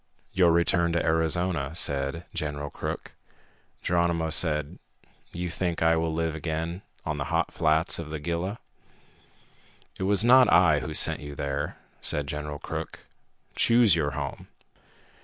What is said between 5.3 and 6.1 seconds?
"You think I